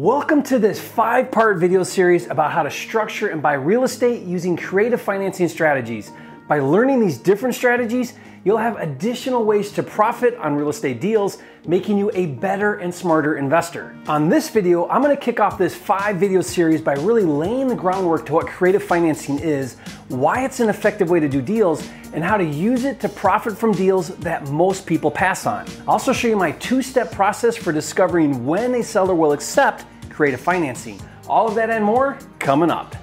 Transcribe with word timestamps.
Welcome 0.00 0.42
to 0.44 0.58
this 0.58 0.80
five 0.80 1.30
part 1.30 1.58
video 1.58 1.82
series 1.82 2.26
about 2.28 2.52
how 2.52 2.62
to 2.62 2.70
structure 2.70 3.28
and 3.28 3.42
buy 3.42 3.52
real 3.52 3.84
estate 3.84 4.22
using 4.22 4.56
creative 4.56 4.98
financing 4.98 5.46
strategies. 5.46 6.10
By 6.48 6.60
learning 6.60 7.00
these 7.00 7.18
different 7.18 7.54
strategies, 7.54 8.14
you'll 8.42 8.56
have 8.56 8.78
additional 8.78 9.44
ways 9.44 9.70
to 9.72 9.82
profit 9.82 10.36
on 10.36 10.54
real 10.54 10.70
estate 10.70 11.02
deals, 11.02 11.42
making 11.66 11.98
you 11.98 12.10
a 12.14 12.24
better 12.24 12.76
and 12.76 12.94
smarter 12.94 13.36
investor. 13.36 13.94
On 14.08 14.30
this 14.30 14.48
video, 14.48 14.88
I'm 14.88 15.02
gonna 15.02 15.18
kick 15.18 15.38
off 15.38 15.58
this 15.58 15.74
five 15.74 16.16
video 16.16 16.40
series 16.40 16.80
by 16.80 16.94
really 16.94 17.24
laying 17.24 17.68
the 17.68 17.76
groundwork 17.76 18.24
to 18.24 18.32
what 18.32 18.46
creative 18.46 18.82
financing 18.82 19.38
is, 19.38 19.76
why 20.08 20.46
it's 20.46 20.60
an 20.60 20.70
effective 20.70 21.10
way 21.10 21.20
to 21.20 21.28
do 21.28 21.42
deals, 21.42 21.86
and 22.14 22.24
how 22.24 22.38
to 22.38 22.44
use 22.44 22.84
it 22.84 23.00
to 23.00 23.08
profit 23.10 23.56
from 23.56 23.72
deals 23.72 24.08
that 24.16 24.48
most 24.48 24.86
people 24.86 25.10
pass 25.10 25.44
on. 25.44 25.66
I'll 25.82 25.90
also 25.90 26.14
show 26.14 26.26
you 26.26 26.36
my 26.36 26.52
two 26.52 26.80
step 26.80 27.12
process 27.12 27.54
for 27.54 27.70
discovering 27.70 28.46
when 28.46 28.74
a 28.76 28.82
seller 28.82 29.14
will 29.14 29.32
accept 29.32 29.84
creative 30.20 30.38
financing. 30.38 31.00
All 31.30 31.48
of 31.48 31.54
that 31.54 31.70
and 31.70 31.82
more 31.82 32.18
coming 32.38 32.70
up. 32.70 32.94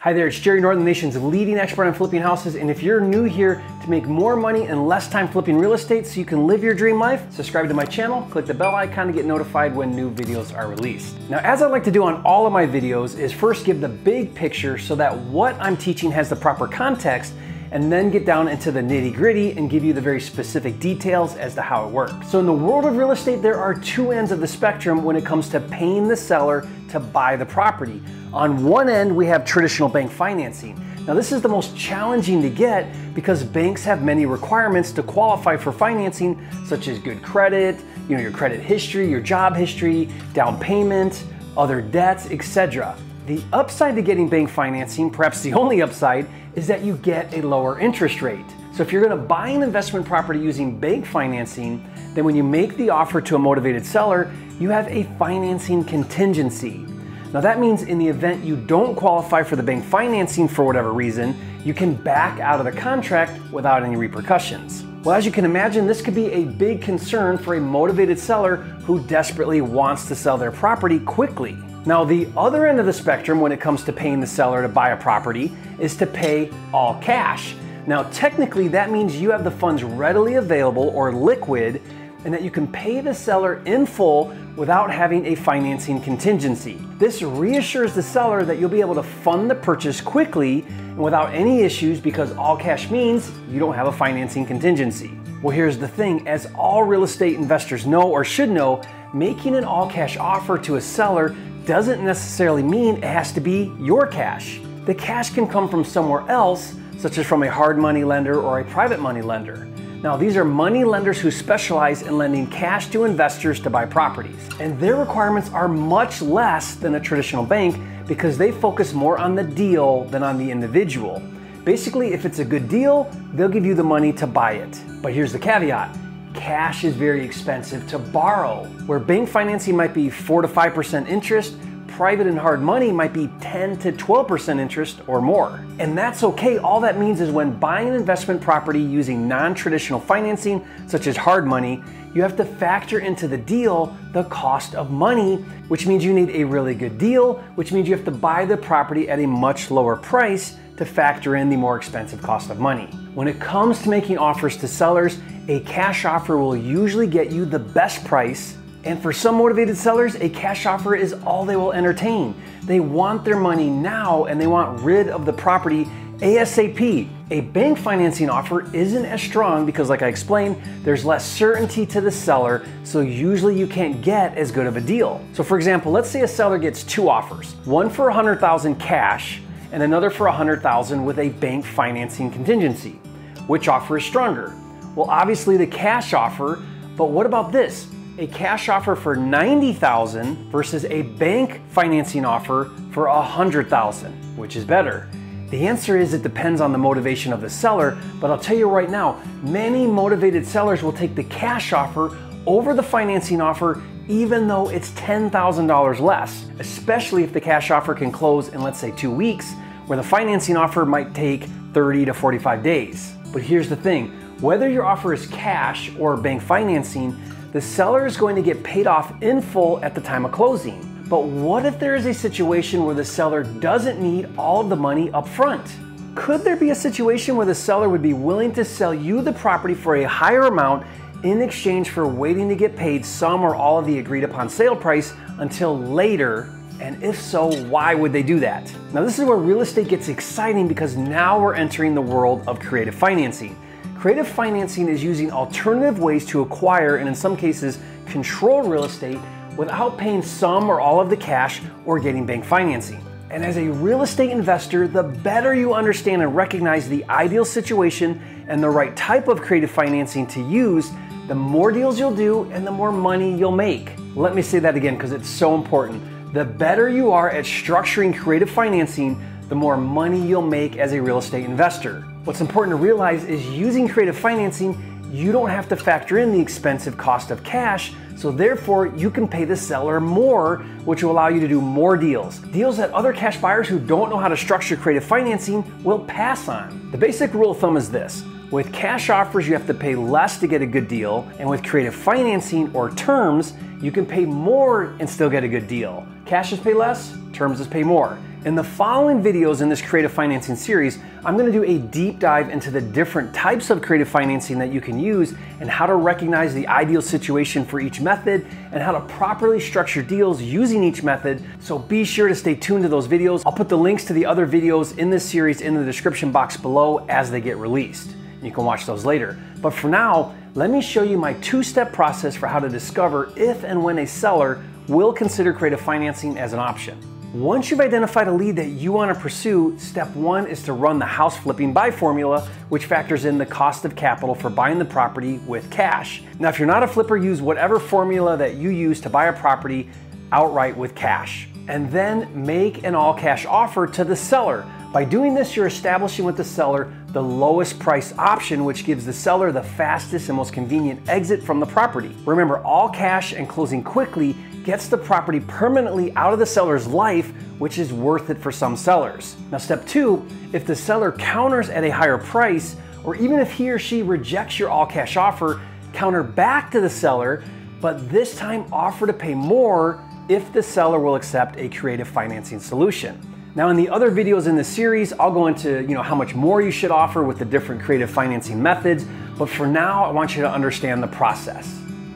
Hi 0.00 0.12
there, 0.12 0.26
it's 0.26 0.38
Jerry 0.38 0.60
Norton, 0.60 0.80
the 0.80 0.84
nation's 0.84 1.16
leading 1.16 1.56
expert 1.56 1.86
on 1.86 1.94
flipping 1.94 2.20
houses. 2.20 2.54
And 2.54 2.70
if 2.70 2.82
you're 2.82 3.00
new 3.00 3.24
here 3.24 3.64
to 3.82 3.88
make 3.88 4.04
more 4.04 4.36
money 4.36 4.66
and 4.66 4.86
less 4.86 5.08
time 5.08 5.26
flipping 5.26 5.56
real 5.56 5.72
estate 5.72 6.06
so 6.06 6.20
you 6.20 6.26
can 6.26 6.46
live 6.46 6.62
your 6.62 6.74
dream 6.74 6.98
life, 6.98 7.24
subscribe 7.32 7.66
to 7.68 7.74
my 7.74 7.86
channel, 7.86 8.28
click 8.30 8.44
the 8.44 8.52
bell 8.52 8.74
icon 8.74 9.06
to 9.06 9.12
get 9.14 9.24
notified 9.24 9.74
when 9.74 9.96
new 9.96 10.10
videos 10.10 10.54
are 10.54 10.68
released. 10.68 11.18
Now, 11.30 11.38
as 11.38 11.62
I 11.62 11.66
like 11.66 11.84
to 11.84 11.90
do 11.90 12.04
on 12.04 12.20
all 12.26 12.46
of 12.46 12.52
my 12.52 12.66
videos, 12.66 13.18
is 13.18 13.32
first 13.32 13.64
give 13.64 13.80
the 13.80 13.88
big 13.88 14.34
picture 14.34 14.76
so 14.76 14.94
that 14.96 15.16
what 15.16 15.56
I'm 15.58 15.78
teaching 15.78 16.10
has 16.10 16.28
the 16.28 16.36
proper 16.36 16.68
context 16.68 17.32
and 17.70 17.92
then 17.92 18.10
get 18.10 18.24
down 18.24 18.48
into 18.48 18.72
the 18.72 18.80
nitty 18.80 19.14
gritty 19.14 19.52
and 19.52 19.70
give 19.70 19.84
you 19.84 19.92
the 19.92 20.00
very 20.00 20.20
specific 20.20 20.80
details 20.80 21.36
as 21.36 21.54
to 21.54 21.62
how 21.62 21.86
it 21.86 21.90
works. 21.90 22.30
So, 22.30 22.38
in 22.38 22.46
the 22.46 22.52
world 22.52 22.84
of 22.84 22.96
real 22.96 23.10
estate, 23.10 23.42
there 23.42 23.58
are 23.58 23.74
two 23.74 24.12
ends 24.12 24.32
of 24.32 24.40
the 24.40 24.46
spectrum 24.46 25.04
when 25.04 25.16
it 25.16 25.24
comes 25.24 25.48
to 25.50 25.60
paying 25.60 26.08
the 26.08 26.16
seller 26.16 26.68
to 26.90 27.00
buy 27.00 27.36
the 27.36 27.46
property. 27.46 28.02
On 28.32 28.64
one 28.64 28.88
end, 28.88 29.14
we 29.14 29.26
have 29.26 29.44
traditional 29.44 29.88
bank 29.88 30.10
financing. 30.10 30.80
Now, 31.06 31.14
this 31.14 31.32
is 31.32 31.40
the 31.40 31.48
most 31.48 31.74
challenging 31.74 32.42
to 32.42 32.50
get 32.50 32.92
because 33.14 33.42
banks 33.42 33.82
have 33.84 34.02
many 34.02 34.26
requirements 34.26 34.92
to 34.92 35.02
qualify 35.02 35.56
for 35.56 35.72
financing, 35.72 36.46
such 36.66 36.86
as 36.88 36.98
good 36.98 37.22
credit, 37.22 37.80
you 38.08 38.16
know, 38.16 38.22
your 38.22 38.30
credit 38.30 38.60
history, 38.60 39.08
your 39.08 39.20
job 39.20 39.56
history, 39.56 40.10
down 40.34 40.60
payment, 40.60 41.24
other 41.56 41.80
debts, 41.80 42.30
etc. 42.30 42.96
The 43.28 43.44
upside 43.52 43.94
to 43.96 44.00
getting 44.00 44.26
bank 44.26 44.48
financing, 44.48 45.10
perhaps 45.10 45.42
the 45.42 45.52
only 45.52 45.82
upside, 45.82 46.26
is 46.54 46.66
that 46.68 46.82
you 46.82 46.96
get 46.96 47.34
a 47.34 47.42
lower 47.42 47.78
interest 47.78 48.22
rate. 48.22 48.46
So 48.72 48.82
if 48.82 48.90
you're 48.90 49.06
to 49.06 49.16
buy 49.16 49.48
an 49.48 49.62
investment 49.62 50.06
property 50.06 50.40
using 50.40 50.80
bank 50.80 51.04
financing, 51.04 51.86
then 52.14 52.24
when 52.24 52.34
you 52.34 52.42
make 52.42 52.78
the 52.78 52.88
offer 52.88 53.20
to 53.20 53.36
a 53.36 53.38
motivated 53.38 53.84
seller, 53.84 54.32
you 54.58 54.70
have 54.70 54.88
a 54.88 55.02
financing 55.18 55.84
contingency. 55.84 56.86
Now 57.34 57.42
that 57.42 57.60
means 57.60 57.82
in 57.82 57.98
the 57.98 58.08
event 58.08 58.46
you 58.46 58.56
don't 58.56 58.94
qualify 58.96 59.42
for 59.42 59.56
the 59.56 59.62
bank 59.62 59.84
financing 59.84 60.48
for 60.48 60.64
whatever 60.64 60.94
reason, 60.94 61.38
you 61.66 61.74
can 61.74 61.96
back 61.96 62.40
out 62.40 62.60
of 62.60 62.64
the 62.64 62.80
contract 62.80 63.38
without 63.52 63.82
any 63.82 63.96
repercussions. 63.96 64.84
Well, 65.04 65.14
as 65.14 65.26
you 65.26 65.32
can 65.32 65.44
imagine, 65.44 65.86
this 65.86 66.00
could 66.00 66.14
be 66.14 66.32
a 66.32 66.44
big 66.46 66.80
concern 66.80 67.36
for 67.36 67.56
a 67.56 67.60
motivated 67.60 68.18
seller 68.18 68.56
who 68.86 69.00
desperately 69.04 69.60
wants 69.60 70.08
to 70.08 70.14
sell 70.14 70.38
their 70.38 70.50
property 70.50 70.98
quickly. 70.98 71.58
Now, 71.88 72.04
the 72.04 72.28
other 72.36 72.66
end 72.66 72.80
of 72.80 72.84
the 72.84 72.92
spectrum 72.92 73.40
when 73.40 73.50
it 73.50 73.62
comes 73.62 73.82
to 73.84 73.94
paying 73.94 74.20
the 74.20 74.26
seller 74.26 74.60
to 74.60 74.68
buy 74.68 74.90
a 74.90 74.96
property 74.98 75.56
is 75.78 75.96
to 75.96 76.06
pay 76.06 76.50
all 76.70 77.00
cash. 77.00 77.54
Now, 77.86 78.02
technically, 78.10 78.68
that 78.68 78.90
means 78.90 79.18
you 79.18 79.30
have 79.30 79.42
the 79.42 79.50
funds 79.50 79.82
readily 79.82 80.34
available 80.34 80.90
or 80.90 81.14
liquid 81.14 81.80
and 82.26 82.34
that 82.34 82.42
you 82.42 82.50
can 82.50 82.66
pay 82.68 83.00
the 83.00 83.14
seller 83.14 83.62
in 83.64 83.86
full 83.86 84.36
without 84.54 84.90
having 84.90 85.24
a 85.24 85.34
financing 85.34 85.98
contingency. 85.98 86.78
This 86.98 87.22
reassures 87.22 87.94
the 87.94 88.02
seller 88.02 88.44
that 88.44 88.58
you'll 88.58 88.68
be 88.68 88.82
able 88.82 88.96
to 88.96 89.02
fund 89.02 89.50
the 89.50 89.54
purchase 89.54 90.02
quickly 90.02 90.66
and 90.68 90.98
without 90.98 91.32
any 91.32 91.62
issues 91.62 92.00
because 92.00 92.32
all 92.32 92.58
cash 92.58 92.90
means 92.90 93.32
you 93.48 93.58
don't 93.58 93.74
have 93.74 93.86
a 93.86 93.92
financing 93.92 94.44
contingency. 94.44 95.18
Well, 95.42 95.56
here's 95.56 95.78
the 95.78 95.88
thing 95.88 96.28
as 96.28 96.52
all 96.54 96.82
real 96.82 97.04
estate 97.04 97.36
investors 97.36 97.86
know 97.86 98.02
or 98.02 98.26
should 98.26 98.50
know, 98.50 98.82
making 99.14 99.56
an 99.56 99.64
all 99.64 99.88
cash 99.88 100.18
offer 100.18 100.58
to 100.58 100.76
a 100.76 100.80
seller 100.82 101.34
doesn't 101.68 102.02
necessarily 102.02 102.62
mean 102.62 102.96
it 102.96 103.04
has 103.04 103.30
to 103.30 103.42
be 103.42 103.70
your 103.78 104.06
cash. 104.06 104.58
The 104.86 104.94
cash 104.94 105.28
can 105.28 105.46
come 105.46 105.68
from 105.68 105.84
somewhere 105.84 106.26
else, 106.30 106.74
such 106.96 107.18
as 107.18 107.26
from 107.26 107.42
a 107.42 107.50
hard 107.50 107.76
money 107.76 108.04
lender 108.04 108.40
or 108.40 108.60
a 108.60 108.64
private 108.64 109.00
money 109.00 109.20
lender. 109.20 109.66
Now, 110.02 110.16
these 110.16 110.34
are 110.38 110.46
money 110.46 110.82
lenders 110.82 111.20
who 111.20 111.30
specialize 111.30 112.00
in 112.00 112.16
lending 112.16 112.46
cash 112.46 112.86
to 112.92 113.04
investors 113.04 113.60
to 113.60 113.68
buy 113.68 113.84
properties. 113.84 114.48
And 114.60 114.80
their 114.80 114.96
requirements 114.96 115.50
are 115.50 115.68
much 115.68 116.22
less 116.22 116.74
than 116.74 116.94
a 116.94 117.00
traditional 117.00 117.44
bank 117.44 117.78
because 118.06 118.38
they 118.38 118.50
focus 118.50 118.94
more 118.94 119.18
on 119.18 119.34
the 119.34 119.44
deal 119.44 120.04
than 120.04 120.22
on 120.22 120.38
the 120.38 120.50
individual. 120.50 121.22
Basically, 121.66 122.14
if 122.14 122.24
it's 122.24 122.38
a 122.38 122.46
good 122.46 122.66
deal, 122.70 123.14
they'll 123.34 123.46
give 123.50 123.66
you 123.66 123.74
the 123.74 123.84
money 123.84 124.10
to 124.14 124.26
buy 124.26 124.52
it. 124.52 124.80
But 125.02 125.12
here's 125.12 125.32
the 125.34 125.38
caveat 125.38 125.94
cash 126.34 126.84
is 126.84 126.94
very 126.94 127.24
expensive 127.24 127.88
to 127.88 127.98
borrow. 127.98 128.64
Where 128.86 128.98
bank 128.98 129.28
financing 129.28 129.76
might 129.76 129.94
be 129.94 130.10
4 130.10 130.42
to 130.42 130.48
5% 130.48 131.08
interest, 131.08 131.56
private 131.88 132.28
and 132.28 132.38
hard 132.38 132.62
money 132.62 132.92
might 132.92 133.12
be 133.12 133.28
10 133.40 133.76
to 133.78 133.90
12% 133.90 134.60
interest 134.60 135.00
or 135.08 135.20
more. 135.20 135.64
And 135.80 135.98
that's 135.98 136.22
okay. 136.22 136.58
All 136.58 136.80
that 136.80 136.98
means 136.98 137.20
is 137.20 137.30
when 137.30 137.58
buying 137.58 137.88
an 137.88 137.94
investment 137.94 138.40
property 138.40 138.80
using 138.80 139.26
non 139.26 139.54
traditional 139.54 139.98
financing, 139.98 140.64
such 140.86 141.06
as 141.06 141.16
hard 141.16 141.46
money, 141.46 141.82
you 142.14 142.22
have 142.22 142.36
to 142.36 142.44
factor 142.44 143.00
into 143.00 143.26
the 143.26 143.36
deal 143.36 143.96
the 144.12 144.24
cost 144.24 144.74
of 144.74 144.90
money, 144.90 145.36
which 145.68 145.86
means 145.86 146.04
you 146.04 146.14
need 146.14 146.30
a 146.30 146.44
really 146.44 146.74
good 146.74 146.98
deal, 146.98 147.34
which 147.56 147.72
means 147.72 147.88
you 147.88 147.96
have 147.96 148.04
to 148.04 148.10
buy 148.10 148.44
the 148.44 148.56
property 148.56 149.08
at 149.08 149.18
a 149.18 149.26
much 149.26 149.70
lower 149.70 149.96
price 149.96 150.56
to 150.76 150.84
factor 150.84 151.34
in 151.34 151.50
the 151.50 151.56
more 151.56 151.76
expensive 151.76 152.22
cost 152.22 152.50
of 152.50 152.60
money. 152.60 152.88
When 153.18 153.26
it 153.26 153.40
comes 153.40 153.82
to 153.82 153.88
making 153.88 154.16
offers 154.16 154.56
to 154.58 154.68
sellers, 154.68 155.18
a 155.48 155.58
cash 155.62 156.04
offer 156.04 156.38
will 156.38 156.54
usually 156.54 157.08
get 157.08 157.32
you 157.32 157.44
the 157.44 157.58
best 157.58 158.04
price. 158.04 158.56
And 158.84 159.02
for 159.02 159.12
some 159.12 159.38
motivated 159.38 159.76
sellers, 159.76 160.14
a 160.14 160.28
cash 160.28 160.66
offer 160.66 160.94
is 160.94 161.14
all 161.26 161.44
they 161.44 161.56
will 161.56 161.72
entertain. 161.72 162.40
They 162.62 162.78
want 162.78 163.24
their 163.24 163.36
money 163.36 163.70
now 163.70 164.26
and 164.26 164.40
they 164.40 164.46
want 164.46 164.80
rid 164.82 165.08
of 165.08 165.26
the 165.26 165.32
property 165.32 165.86
ASAP. 166.18 167.08
A 167.32 167.40
bank 167.40 167.78
financing 167.78 168.30
offer 168.30 168.72
isn't 168.72 169.04
as 169.04 169.20
strong 169.20 169.66
because, 169.66 169.88
like 169.88 170.02
I 170.02 170.06
explained, 170.06 170.54
there's 170.84 171.04
less 171.04 171.28
certainty 171.28 171.86
to 171.86 172.00
the 172.00 172.12
seller, 172.12 172.64
so 172.84 173.00
usually 173.00 173.58
you 173.58 173.66
can't 173.66 174.00
get 174.00 174.38
as 174.38 174.52
good 174.52 174.68
of 174.68 174.76
a 174.76 174.80
deal. 174.80 175.20
So, 175.32 175.42
for 175.42 175.56
example, 175.56 175.90
let's 175.90 176.08
say 176.08 176.20
a 176.20 176.28
seller 176.28 176.56
gets 176.56 176.84
two 176.84 177.08
offers 177.08 177.56
one 177.64 177.90
for 177.90 178.04
100,000 178.04 178.76
cash 178.76 179.42
and 179.72 179.82
another 179.82 180.08
for 180.08 180.28
100,000 180.28 181.04
with 181.04 181.18
a 181.18 181.30
bank 181.30 181.64
financing 181.64 182.30
contingency. 182.30 183.00
Which 183.48 183.66
offer 183.66 183.96
is 183.96 184.04
stronger? 184.04 184.54
Well, 184.94 185.08
obviously 185.08 185.56
the 185.56 185.66
cash 185.66 186.12
offer, 186.12 186.62
but 186.98 187.06
what 187.06 187.24
about 187.24 187.50
this? 187.50 187.88
A 188.18 188.26
cash 188.26 188.68
offer 188.68 188.94
for 188.94 189.16
90,000 189.16 190.50
versus 190.50 190.84
a 190.84 191.00
bank 191.02 191.62
financing 191.70 192.26
offer 192.26 192.70
for 192.92 193.08
100,000, 193.08 194.12
which 194.36 194.54
is 194.54 194.66
better? 194.66 195.08
The 195.48 195.66
answer 195.66 195.96
is 195.96 196.12
it 196.12 196.22
depends 196.22 196.60
on 196.60 196.72
the 196.72 196.78
motivation 196.78 197.32
of 197.32 197.40
the 197.40 197.48
seller, 197.48 197.98
but 198.20 198.30
I'll 198.30 198.38
tell 198.38 198.54
you 198.54 198.68
right 198.68 198.90
now, 198.90 199.18
many 199.42 199.86
motivated 199.86 200.46
sellers 200.46 200.82
will 200.82 200.92
take 200.92 201.14
the 201.14 201.24
cash 201.24 201.72
offer 201.72 202.18
over 202.44 202.74
the 202.74 202.82
financing 202.82 203.40
offer 203.40 203.82
even 204.08 204.46
though 204.46 204.68
it's 204.68 204.90
$10,000 204.90 206.00
less, 206.00 206.46
especially 206.58 207.24
if 207.24 207.32
the 207.32 207.40
cash 207.40 207.70
offer 207.70 207.94
can 207.94 208.12
close 208.12 208.48
in 208.48 208.60
let's 208.60 208.78
say 208.78 208.90
2 208.90 209.10
weeks, 209.10 209.54
where 209.86 209.96
the 209.96 210.02
financing 210.02 210.58
offer 210.58 210.84
might 210.84 211.14
take 211.14 211.44
30 211.72 212.04
to 212.04 212.12
45 212.12 212.62
days. 212.62 213.14
But 213.32 213.42
here's 213.42 213.68
the 213.68 213.76
thing, 213.76 214.10
whether 214.40 214.68
your 214.68 214.84
offer 214.84 215.12
is 215.12 215.26
cash 215.26 215.90
or 215.98 216.16
bank 216.16 216.42
financing, 216.42 217.16
the 217.52 217.60
seller 217.60 218.06
is 218.06 218.16
going 218.16 218.36
to 218.36 218.42
get 218.42 218.62
paid 218.62 218.86
off 218.86 219.22
in 219.22 219.40
full 219.40 219.82
at 219.84 219.94
the 219.94 220.00
time 220.00 220.24
of 220.24 220.32
closing. 220.32 220.84
But 221.08 221.24
what 221.24 221.64
if 221.64 221.78
there 221.78 221.94
is 221.94 222.06
a 222.06 222.12
situation 222.12 222.84
where 222.84 222.94
the 222.94 223.04
seller 223.04 223.42
doesn't 223.42 224.00
need 224.00 224.28
all 224.36 224.60
of 224.60 224.68
the 224.68 224.76
money 224.76 225.10
up 225.12 225.26
front? 225.26 225.66
Could 226.14 226.42
there 226.42 226.56
be 226.56 226.70
a 226.70 226.74
situation 226.74 227.36
where 227.36 227.46
the 227.46 227.54
seller 227.54 227.88
would 227.88 228.02
be 228.02 228.12
willing 228.12 228.52
to 228.52 228.64
sell 228.64 228.94
you 228.94 229.22
the 229.22 229.32
property 229.32 229.74
for 229.74 229.96
a 229.96 230.04
higher 230.04 230.42
amount 230.42 230.86
in 231.22 231.40
exchange 231.40 231.90
for 231.90 232.06
waiting 232.06 232.48
to 232.48 232.54
get 232.54 232.76
paid 232.76 233.04
some 233.04 233.42
or 233.42 233.54
all 233.54 233.78
of 233.78 233.86
the 233.86 233.98
agreed 233.98 234.24
upon 234.24 234.48
sale 234.48 234.76
price 234.76 235.14
until 235.38 235.78
later? 235.78 236.52
And 236.80 237.02
if 237.02 237.20
so, 237.20 237.52
why 237.64 237.94
would 237.94 238.12
they 238.12 238.22
do 238.22 238.38
that? 238.40 238.72
Now, 238.92 239.02
this 239.04 239.18
is 239.18 239.24
where 239.24 239.36
real 239.36 239.60
estate 239.60 239.88
gets 239.88 240.08
exciting 240.08 240.68
because 240.68 240.96
now 240.96 241.40
we're 241.40 241.54
entering 241.54 241.94
the 241.94 242.02
world 242.02 242.44
of 242.46 242.60
creative 242.60 242.94
financing. 242.94 243.56
Creative 243.96 244.26
financing 244.26 244.88
is 244.88 245.02
using 245.02 245.32
alternative 245.32 245.98
ways 245.98 246.24
to 246.26 246.40
acquire 246.40 246.96
and, 246.96 247.08
in 247.08 247.14
some 247.16 247.36
cases, 247.36 247.80
control 248.06 248.62
real 248.62 248.84
estate 248.84 249.18
without 249.56 249.98
paying 249.98 250.22
some 250.22 250.70
or 250.70 250.80
all 250.80 251.00
of 251.00 251.10
the 251.10 251.16
cash 251.16 251.60
or 251.84 251.98
getting 251.98 252.24
bank 252.24 252.44
financing. 252.44 253.04
And 253.30 253.44
as 253.44 253.56
a 253.56 253.68
real 253.68 254.02
estate 254.02 254.30
investor, 254.30 254.86
the 254.86 255.02
better 255.02 255.52
you 255.54 255.74
understand 255.74 256.22
and 256.22 256.34
recognize 256.34 256.88
the 256.88 257.04
ideal 257.06 257.44
situation 257.44 258.22
and 258.46 258.62
the 258.62 258.70
right 258.70 258.96
type 258.96 259.26
of 259.26 259.40
creative 259.40 259.70
financing 259.70 260.26
to 260.28 260.40
use, 260.40 260.90
the 261.26 261.34
more 261.34 261.72
deals 261.72 261.98
you'll 261.98 262.14
do 262.14 262.44
and 262.52 262.66
the 262.66 262.70
more 262.70 262.92
money 262.92 263.36
you'll 263.36 263.50
make. 263.50 263.92
Let 264.14 264.34
me 264.34 264.42
say 264.42 264.60
that 264.60 264.76
again 264.76 264.94
because 264.94 265.12
it's 265.12 265.28
so 265.28 265.54
important. 265.56 266.02
The 266.38 266.44
better 266.44 266.88
you 266.88 267.10
are 267.10 267.28
at 267.28 267.44
structuring 267.44 268.16
creative 268.16 268.48
financing, 268.48 269.20
the 269.48 269.56
more 269.56 269.76
money 269.76 270.24
you'll 270.24 270.40
make 270.40 270.76
as 270.76 270.92
a 270.92 271.02
real 271.02 271.18
estate 271.18 271.44
investor. 271.44 272.02
What's 272.22 272.40
important 272.40 272.78
to 272.78 272.80
realize 272.80 273.24
is 273.24 273.44
using 273.48 273.88
creative 273.88 274.16
financing, 274.16 274.80
you 275.10 275.32
don't 275.32 275.50
have 275.50 275.68
to 275.70 275.74
factor 275.74 276.18
in 276.18 276.30
the 276.30 276.38
expensive 276.38 276.96
cost 276.96 277.32
of 277.32 277.42
cash 277.42 277.92
so 278.18 278.32
therefore, 278.32 278.86
you 278.86 279.10
can 279.12 279.28
pay 279.28 279.44
the 279.44 279.54
seller 279.54 280.00
more, 280.00 280.58
which 280.84 281.04
will 281.04 281.12
allow 281.12 281.28
you 281.28 281.38
to 281.38 281.46
do 281.46 281.60
more 281.60 281.96
deals. 281.96 282.38
Deals 282.38 282.76
that 282.78 282.90
other 282.90 283.12
cash 283.12 283.36
buyers 283.36 283.68
who 283.68 283.78
don't 283.78 284.10
know 284.10 284.18
how 284.18 284.26
to 284.26 284.36
structure 284.36 284.76
creative 284.76 285.04
financing 285.04 285.62
will 285.84 286.00
pass 286.00 286.48
on. 286.48 286.90
The 286.90 286.98
basic 286.98 287.32
rule 287.32 287.52
of 287.52 287.58
thumb 287.58 287.76
is 287.76 287.92
this. 287.92 288.24
With 288.50 288.72
cash 288.72 289.08
offers, 289.08 289.46
you 289.46 289.54
have 289.54 289.68
to 289.68 289.74
pay 289.74 289.94
less 289.94 290.40
to 290.40 290.48
get 290.48 290.62
a 290.62 290.66
good 290.66 290.88
deal, 290.88 291.30
and 291.38 291.48
with 291.48 291.62
creative 291.62 291.94
financing 291.94 292.74
or 292.74 292.90
terms, 292.90 293.54
you 293.80 293.92
can 293.92 294.04
pay 294.04 294.24
more 294.24 294.96
and 294.98 295.08
still 295.08 295.30
get 295.30 295.44
a 295.44 295.48
good 295.48 295.68
deal. 295.68 296.04
Cash 296.28 296.52
is 296.52 296.60
pay 296.60 296.74
less, 296.74 297.16
terms 297.32 297.66
pay 297.68 297.82
more. 297.82 298.18
In 298.44 298.54
the 298.54 298.62
following 298.62 299.22
videos 299.22 299.62
in 299.62 299.70
this 299.70 299.80
creative 299.80 300.12
financing 300.12 300.56
series, 300.56 300.98
I'm 301.24 301.38
going 301.38 301.50
to 301.50 301.52
do 301.52 301.64
a 301.64 301.78
deep 301.78 302.18
dive 302.18 302.50
into 302.50 302.70
the 302.70 302.82
different 302.82 303.32
types 303.32 303.70
of 303.70 303.80
creative 303.80 304.10
financing 304.10 304.58
that 304.58 304.70
you 304.70 304.82
can 304.82 304.98
use 304.98 305.32
and 305.60 305.70
how 305.70 305.86
to 305.86 305.94
recognize 305.94 306.52
the 306.52 306.66
ideal 306.66 307.00
situation 307.00 307.64
for 307.64 307.80
each 307.80 308.02
method 308.02 308.46
and 308.72 308.82
how 308.82 308.92
to 308.92 309.00
properly 309.06 309.58
structure 309.58 310.02
deals 310.02 310.42
using 310.42 310.84
each 310.84 311.02
method. 311.02 311.42
So 311.60 311.78
be 311.78 312.04
sure 312.04 312.28
to 312.28 312.34
stay 312.34 312.54
tuned 312.54 312.82
to 312.82 312.90
those 312.90 313.08
videos. 313.08 313.42
I'll 313.46 313.52
put 313.52 313.70
the 313.70 313.78
links 313.78 314.04
to 314.04 314.12
the 314.12 314.26
other 314.26 314.46
videos 314.46 314.98
in 314.98 315.08
this 315.08 315.24
series 315.24 315.62
in 315.62 315.72
the 315.72 315.84
description 315.84 316.30
box 316.30 316.58
below 316.58 317.06
as 317.08 317.30
they 317.30 317.40
get 317.40 317.56
released. 317.56 318.14
You 318.42 318.52
can 318.52 318.66
watch 318.66 318.84
those 318.84 319.06
later. 319.06 319.40
But 319.62 319.70
for 319.72 319.88
now, 319.88 320.34
let 320.54 320.68
me 320.68 320.82
show 320.82 321.02
you 321.02 321.16
my 321.16 321.32
two-step 321.34 321.90
process 321.90 322.36
for 322.36 322.48
how 322.48 322.58
to 322.58 322.68
discover 322.68 323.32
if 323.34 323.64
and 323.64 323.82
when 323.82 324.00
a 324.00 324.06
seller 324.06 324.62
will 324.88 325.12
consider 325.12 325.52
creative 325.52 325.80
financing 325.80 326.38
as 326.38 326.52
an 326.52 326.58
option. 326.58 326.98
Once 327.34 327.70
you've 327.70 327.80
identified 327.80 328.26
a 328.26 328.32
lead 328.32 328.56
that 328.56 328.68
you 328.68 328.90
want 328.90 329.14
to 329.14 329.20
pursue, 329.20 329.78
step 329.78 330.08
one 330.16 330.46
is 330.46 330.62
to 330.62 330.72
run 330.72 330.98
the 330.98 331.04
house 331.04 331.36
flipping 331.36 331.74
buy 331.74 331.90
formula, 331.90 332.48
which 332.70 332.86
factors 332.86 333.26
in 333.26 333.36
the 333.36 333.44
cost 333.44 333.84
of 333.84 333.94
capital 333.94 334.34
for 334.34 334.48
buying 334.48 334.78
the 334.78 334.84
property 334.84 335.36
with 335.46 335.70
cash. 335.70 336.22
Now, 336.38 336.48
if 336.48 336.58
you're 336.58 336.66
not 336.66 336.82
a 336.82 336.88
flipper, 336.88 337.18
use 337.18 337.42
whatever 337.42 337.78
formula 337.78 338.38
that 338.38 338.54
you 338.54 338.70
use 338.70 338.98
to 339.02 339.10
buy 339.10 339.26
a 339.26 339.32
property 339.32 339.90
outright 340.32 340.74
with 340.74 340.94
cash. 340.94 341.48
And 341.68 341.90
then 341.92 342.46
make 342.46 342.84
an 342.84 342.94
all 342.94 343.12
cash 343.12 343.44
offer 343.44 343.86
to 343.86 344.04
the 344.04 344.16
seller. 344.16 344.64
By 344.90 345.04
doing 345.04 345.34
this, 345.34 345.54
you're 345.54 345.66
establishing 345.66 346.24
with 346.24 346.38
the 346.38 346.44
seller 346.44 346.90
the 347.12 347.22
lowest 347.22 347.78
price 347.78 348.12
option, 348.18 348.64
which 348.64 348.84
gives 348.84 349.06
the 349.06 349.12
seller 349.12 349.50
the 349.50 349.62
fastest 349.62 350.28
and 350.28 350.36
most 350.36 350.52
convenient 350.52 351.08
exit 351.08 351.42
from 351.42 351.58
the 351.58 351.66
property. 351.66 352.14
Remember, 352.26 352.58
all 352.64 352.88
cash 352.88 353.32
and 353.32 353.48
closing 353.48 353.82
quickly 353.82 354.36
gets 354.64 354.88
the 354.88 354.98
property 354.98 355.40
permanently 355.40 356.14
out 356.14 356.34
of 356.34 356.38
the 356.38 356.46
seller's 356.46 356.86
life, 356.86 357.32
which 357.58 357.78
is 357.78 357.92
worth 357.92 358.28
it 358.28 358.36
for 358.36 358.52
some 358.52 358.76
sellers. 358.76 359.36
Now, 359.50 359.58
step 359.58 359.86
two 359.86 360.26
if 360.52 360.66
the 360.66 360.76
seller 360.76 361.12
counters 361.12 361.70
at 361.70 361.84
a 361.84 361.90
higher 361.90 362.18
price, 362.18 362.76
or 363.04 363.16
even 363.16 363.40
if 363.40 363.52
he 363.52 363.70
or 363.70 363.78
she 363.78 364.02
rejects 364.02 364.58
your 364.58 364.68
all 364.68 364.84
cash 364.84 365.16
offer, 365.16 365.62
counter 365.94 366.22
back 366.22 366.70
to 366.72 366.80
the 366.80 366.90
seller, 366.90 367.42
but 367.80 368.10
this 368.10 368.36
time 368.36 368.66
offer 368.72 369.06
to 369.06 369.12
pay 369.12 369.34
more 369.34 370.04
if 370.28 370.52
the 370.52 370.62
seller 370.62 371.00
will 371.00 371.14
accept 371.14 371.58
a 371.58 371.68
creative 371.70 372.06
financing 372.06 372.60
solution. 372.60 373.18
Now 373.58 373.70
in 373.70 373.76
the 373.76 373.88
other 373.88 374.12
videos 374.12 374.46
in 374.46 374.54
this 374.54 374.68
series, 374.68 375.12
I'll 375.14 375.32
go 375.32 375.48
into 375.48 375.82
you 375.82 375.96
know 375.96 376.02
how 376.04 376.14
much 376.14 376.32
more 376.32 376.62
you 376.62 376.70
should 376.70 376.92
offer 376.92 377.24
with 377.24 377.40
the 377.40 377.44
different 377.44 377.82
creative 377.82 378.08
financing 378.08 378.62
methods, 378.62 379.04
but 379.36 379.48
for 379.48 379.66
now 379.66 380.04
I 380.04 380.12
want 380.12 380.36
you 380.36 380.42
to 380.42 380.48
understand 380.48 381.02
the 381.02 381.08
process. 381.08 381.66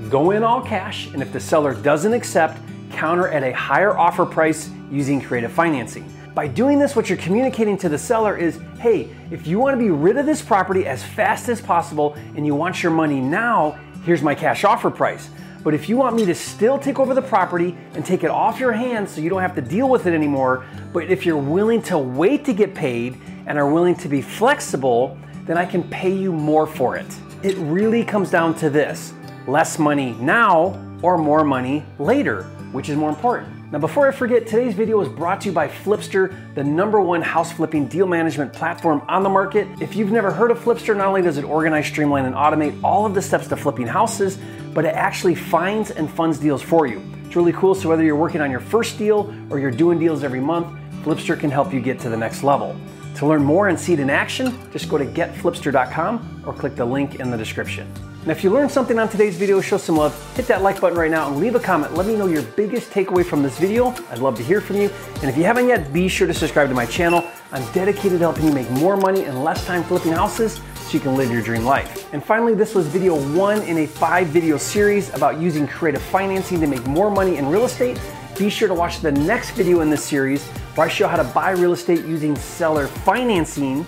Go 0.08 0.30
in 0.30 0.44
all 0.44 0.62
cash, 0.62 1.08
and 1.08 1.20
if 1.20 1.32
the 1.32 1.40
seller 1.40 1.74
doesn't 1.74 2.12
accept, 2.12 2.60
counter 2.92 3.26
at 3.26 3.42
a 3.42 3.50
higher 3.50 3.98
offer 3.98 4.24
price 4.24 4.70
using 4.88 5.20
creative 5.20 5.50
financing. 5.50 6.08
By 6.32 6.46
doing 6.46 6.78
this, 6.78 6.94
what 6.94 7.08
you're 7.08 7.18
communicating 7.18 7.76
to 7.78 7.88
the 7.88 7.98
seller 7.98 8.36
is 8.36 8.60
hey, 8.78 9.08
if 9.32 9.44
you 9.44 9.58
want 9.58 9.74
to 9.74 9.78
be 9.84 9.90
rid 9.90 10.18
of 10.18 10.26
this 10.26 10.40
property 10.40 10.86
as 10.86 11.02
fast 11.02 11.48
as 11.48 11.60
possible 11.60 12.14
and 12.36 12.46
you 12.46 12.54
want 12.54 12.84
your 12.84 12.92
money 12.92 13.20
now, 13.20 13.76
here's 14.04 14.22
my 14.22 14.36
cash 14.36 14.62
offer 14.62 14.92
price. 14.92 15.28
But 15.62 15.74
if 15.74 15.88
you 15.88 15.96
want 15.96 16.16
me 16.16 16.24
to 16.26 16.34
still 16.34 16.78
take 16.78 16.98
over 16.98 17.14
the 17.14 17.22
property 17.22 17.76
and 17.94 18.04
take 18.04 18.24
it 18.24 18.30
off 18.30 18.58
your 18.58 18.72
hands 18.72 19.12
so 19.12 19.20
you 19.20 19.30
don't 19.30 19.42
have 19.42 19.54
to 19.54 19.62
deal 19.62 19.88
with 19.88 20.06
it 20.06 20.14
anymore, 20.14 20.64
but 20.92 21.04
if 21.04 21.24
you're 21.24 21.36
willing 21.36 21.82
to 21.82 21.98
wait 21.98 22.44
to 22.46 22.52
get 22.52 22.74
paid 22.74 23.16
and 23.46 23.58
are 23.58 23.70
willing 23.70 23.94
to 23.96 24.08
be 24.08 24.22
flexible, 24.22 25.16
then 25.44 25.56
I 25.56 25.64
can 25.64 25.84
pay 25.84 26.12
you 26.12 26.32
more 26.32 26.66
for 26.66 26.96
it. 26.96 27.06
It 27.42 27.56
really 27.58 28.04
comes 28.04 28.30
down 28.30 28.54
to 28.56 28.70
this 28.70 29.12
less 29.46 29.78
money 29.78 30.12
now 30.20 30.80
or 31.02 31.18
more 31.18 31.44
money 31.44 31.84
later, 31.98 32.44
which 32.72 32.88
is 32.88 32.96
more 32.96 33.10
important. 33.10 33.62
Now, 33.72 33.78
before 33.78 34.06
I 34.06 34.12
forget, 34.12 34.46
today's 34.46 34.74
video 34.74 35.00
is 35.00 35.08
brought 35.08 35.40
to 35.40 35.48
you 35.48 35.54
by 35.54 35.66
Flipster, 35.66 36.54
the 36.54 36.62
number 36.62 37.00
one 37.00 37.22
house 37.22 37.50
flipping 37.50 37.88
deal 37.88 38.06
management 38.06 38.52
platform 38.52 39.02
on 39.08 39.22
the 39.22 39.30
market. 39.30 39.66
If 39.80 39.96
you've 39.96 40.12
never 40.12 40.30
heard 40.30 40.50
of 40.50 40.58
Flipster, 40.58 40.94
not 40.94 41.06
only 41.06 41.22
does 41.22 41.38
it 41.38 41.44
organize, 41.44 41.86
streamline, 41.86 42.26
and 42.26 42.34
automate 42.34 42.78
all 42.84 43.06
of 43.06 43.14
the 43.14 43.22
steps 43.22 43.48
to 43.48 43.56
flipping 43.56 43.86
houses, 43.86 44.38
but 44.72 44.84
it 44.84 44.94
actually 44.94 45.34
finds 45.34 45.90
and 45.90 46.10
funds 46.10 46.38
deals 46.38 46.62
for 46.62 46.86
you. 46.86 47.02
It's 47.24 47.36
really 47.36 47.52
cool, 47.52 47.74
so 47.74 47.88
whether 47.88 48.02
you're 48.02 48.16
working 48.16 48.40
on 48.40 48.50
your 48.50 48.60
first 48.60 48.98
deal 48.98 49.34
or 49.50 49.58
you're 49.58 49.70
doing 49.70 49.98
deals 49.98 50.24
every 50.24 50.40
month, 50.40 50.78
Flipster 51.02 51.38
can 51.38 51.50
help 51.50 51.72
you 51.72 51.80
get 51.80 51.98
to 52.00 52.08
the 52.08 52.16
next 52.16 52.42
level. 52.42 52.76
To 53.16 53.26
learn 53.26 53.42
more 53.44 53.68
and 53.68 53.78
see 53.78 53.92
it 53.92 54.00
in 54.00 54.10
action, 54.10 54.56
just 54.72 54.88
go 54.88 54.98
to 54.98 55.04
getflipster.com 55.04 56.44
or 56.46 56.52
click 56.52 56.76
the 56.76 56.84
link 56.84 57.16
in 57.16 57.30
the 57.30 57.36
description. 57.36 57.92
Now, 58.24 58.30
if 58.32 58.44
you 58.44 58.50
learned 58.50 58.70
something 58.70 59.00
on 59.00 59.08
today's 59.08 59.36
video, 59.36 59.60
show 59.60 59.78
some 59.78 59.96
love, 59.96 60.14
hit 60.36 60.46
that 60.46 60.62
like 60.62 60.80
button 60.80 60.96
right 60.96 61.10
now 61.10 61.26
and 61.26 61.40
leave 61.40 61.56
a 61.56 61.60
comment. 61.60 61.94
Let 61.94 62.06
me 62.06 62.14
know 62.14 62.26
your 62.26 62.42
biggest 62.42 62.90
takeaway 62.92 63.24
from 63.24 63.42
this 63.42 63.58
video. 63.58 63.92
I'd 64.10 64.20
love 64.20 64.36
to 64.36 64.44
hear 64.44 64.60
from 64.60 64.76
you. 64.76 64.90
And 65.16 65.24
if 65.24 65.36
you 65.36 65.42
haven't 65.42 65.66
yet, 65.66 65.92
be 65.92 66.06
sure 66.06 66.28
to 66.28 66.34
subscribe 66.34 66.68
to 66.68 66.74
my 66.74 66.86
channel. 66.86 67.24
I'm 67.50 67.70
dedicated 67.72 68.12
to 68.12 68.18
helping 68.18 68.46
you 68.46 68.52
make 68.52 68.70
more 68.70 68.96
money 68.96 69.24
in 69.24 69.42
less 69.42 69.66
time 69.66 69.82
flipping 69.82 70.12
houses 70.12 70.60
so 70.92 70.98
you 70.98 71.02
can 71.02 71.16
live 71.16 71.32
your 71.32 71.40
dream 71.40 71.64
life. 71.64 72.12
And 72.12 72.22
finally, 72.22 72.54
this 72.54 72.74
was 72.74 72.86
video 72.86 73.16
one 73.34 73.62
in 73.62 73.78
a 73.78 73.86
five 73.86 74.26
video 74.26 74.58
series 74.58 75.12
about 75.14 75.40
using 75.40 75.66
creative 75.66 76.02
financing 76.02 76.60
to 76.60 76.66
make 76.66 76.84
more 76.86 77.10
money 77.10 77.36
in 77.38 77.48
real 77.48 77.64
estate. 77.64 77.98
Be 78.38 78.50
sure 78.50 78.68
to 78.68 78.74
watch 78.74 79.00
the 79.00 79.10
next 79.10 79.52
video 79.52 79.80
in 79.80 79.88
this 79.88 80.04
series 80.04 80.44
where 80.74 80.86
I 80.86 80.90
show 80.90 81.08
how 81.08 81.16
to 81.16 81.24
buy 81.24 81.52
real 81.52 81.72
estate 81.72 82.04
using 82.04 82.36
seller 82.36 82.86
financing 82.86 83.84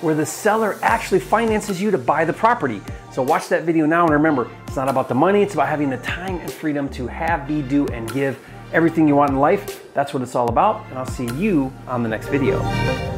where 0.00 0.14
the 0.14 0.24
seller 0.24 0.78
actually 0.82 1.20
finances 1.20 1.80
you 1.80 1.90
to 1.90 1.98
buy 1.98 2.24
the 2.24 2.32
property. 2.32 2.80
So 3.12 3.22
watch 3.22 3.48
that 3.48 3.64
video 3.64 3.84
now 3.84 4.04
and 4.04 4.12
remember, 4.12 4.50
it's 4.66 4.76
not 4.76 4.88
about 4.88 5.08
the 5.08 5.14
money, 5.14 5.42
it's 5.42 5.54
about 5.54 5.68
having 5.68 5.90
the 5.90 5.98
time 5.98 6.36
and 6.38 6.50
freedom 6.50 6.88
to 6.90 7.06
have, 7.06 7.46
be, 7.46 7.60
do, 7.62 7.86
and 7.88 8.10
give 8.12 8.38
everything 8.72 9.06
you 9.08 9.16
want 9.16 9.30
in 9.30 9.38
life. 9.38 9.92
That's 9.92 10.12
what 10.14 10.22
it's 10.22 10.34
all 10.34 10.48
about, 10.48 10.86
and 10.88 10.98
I'll 10.98 11.06
see 11.06 11.26
you 11.34 11.72
on 11.86 12.02
the 12.02 12.08
next 12.08 12.28
video. 12.28 13.13